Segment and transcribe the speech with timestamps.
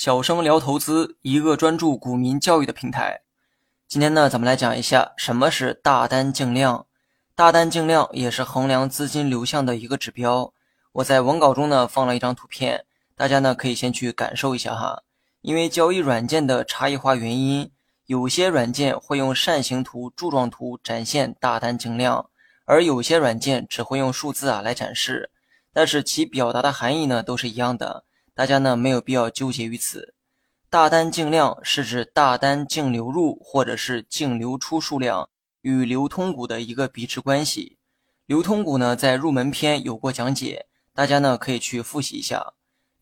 [0.00, 3.22] 小生聊投资，一个专注股民教育的平台。
[3.88, 6.86] 今天呢，咱们来讲一下什么是大单净量。
[7.34, 10.52] 大单净量也是衡量资金流向的一个指标。
[10.92, 12.84] 我在文稿中呢放了一张图片，
[13.16, 15.02] 大家呢可以先去感受一下哈。
[15.40, 17.72] 因为交易软件的差异化原因，
[18.06, 22.30] 有些软件会用扇形图、柱状图展现大单净量，
[22.66, 25.32] 而有些软件只会用数字啊来展示。
[25.72, 28.04] 但是其表达的含义呢都是一样的。
[28.38, 30.14] 大家呢没有必要纠结于此。
[30.70, 35.28] 大单净量是指大单净流入或者是净流出数量
[35.62, 37.78] 与流通股的一个比值关系。
[38.26, 42.52] 流通股呢在入门篇有过讲解，大家呢可以去复习一下。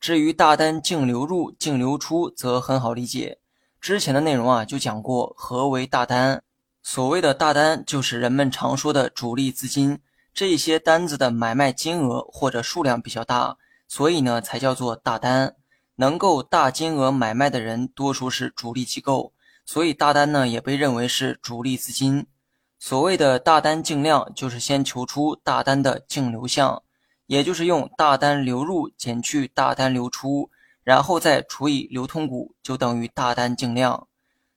[0.01, 3.39] 至于大单净流入、净流出则很好理解，
[3.79, 6.43] 之前的内容啊就讲过何为大单。
[6.83, 9.99] 所谓的大单就是人们常说的主力资金，
[10.33, 13.59] 这一些单子的买卖金额或者数量比较大。
[13.89, 15.57] 所以呢，才叫做大单，
[15.97, 19.33] 能够大金额买卖的人，多数是主力机构，
[19.65, 22.27] 所以大单呢也被认为是主力资金。
[22.79, 26.83] 所谓的大单净量，就是先求出大单的净流向，
[27.27, 30.51] 也就是用大单流入减去大单流出，
[30.85, 34.07] 然后再除以流通股，就等于大单净量。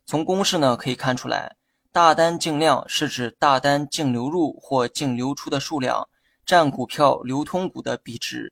[0.06, 1.56] 从公式呢可以看出来，
[1.92, 6.10] 大单净量是指大单净流入或净流出的数量
[6.46, 8.52] 占股票流通股的比值。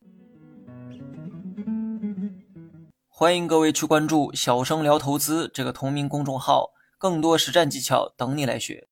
[3.20, 8.88] 欢迎各位去关注“小生聊投资”这个同名公众号，更多实战技巧等你来学。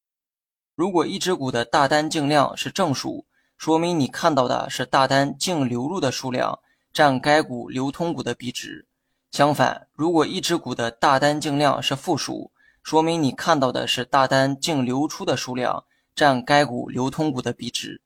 [0.73, 6.57] 如果一只股的大单净量是正数，说明你看到的是大单净流入的数量
[6.91, 8.87] 占该股流通股的比值。
[9.29, 12.51] 相反，如果一只股的大单净量是负数，
[12.81, 18.01] 说明你看到的是大单净流出的数量占该股流通股的比值。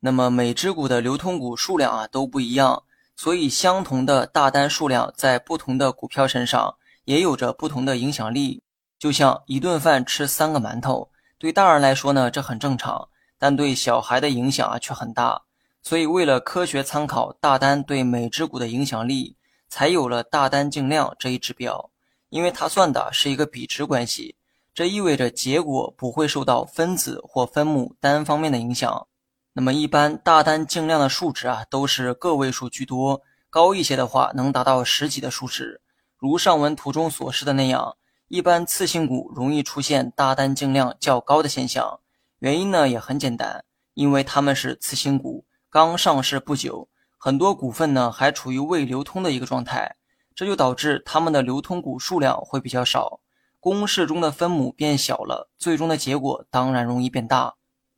[0.00, 2.82] 那么每只股的流通股数量啊都不一样。
[3.16, 8.62] 所以，相同的大单数量在不同的股票身上也有着不同的影响力。
[8.98, 15.42] 就像一顿饭吃三个馒头，对大人来说呢，这很正常，但对小孩的影响啊却很大。
[15.82, 19.36] 所以，为了科学参考大单对每只股的影响力，
[19.68, 21.90] 才有了大单净量这一指标。
[22.30, 24.34] 因为它算的是一个比值关系，
[24.74, 29.06] 这意味着结果不会受到分子或分母单方面的影响。
[29.56, 35.80] 那么一般大单净量的数值啊，都是个位数居多，高一些的话能达到十几的数值。
[36.18, 42.00] 如上文图中所示的那样，一般次新股容易出现大单净量较高的现象。
[42.40, 49.94] 原因呢也很简单，因为它们是次新股，刚上市不久，很多股份呢还处于未流通的一个状态，
[50.34, 53.20] 这就导致它们的流通股数量会比较少，
[53.60, 57.54] 公式中的分母变小了，最终的结果当然容易变大。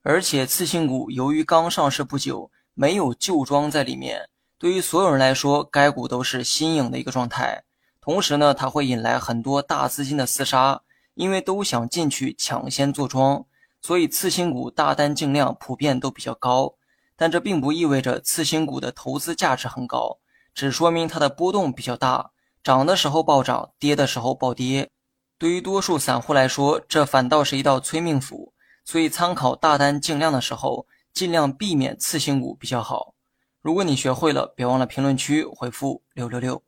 [0.08, 7.64] 而且次新股由于刚上市不久，没有旧庄在里面，对于所有人来说，该股都是新颖的一个状态。
[8.00, 10.80] 同时呢，它会引来很多大资金的厮杀，
[11.14, 13.44] 因为都想进去抢先做庄，
[13.82, 16.76] 所以次新股大单净量普遍都比较高。
[17.16, 20.18] 但这并不意味着次新股的投资价值很高，
[20.54, 22.30] 只说明它的波动比较大，
[22.62, 24.88] 涨的时候暴涨，跌的时候暴跌。
[25.36, 28.52] 对于多数散户来说，这反倒是一道催命符。
[28.86, 33.14] 所以，参考大单净量的时候，尽量避免次新股比较好。
[33.60, 36.62] 如果你学会了，别忘了评论区回复六六六。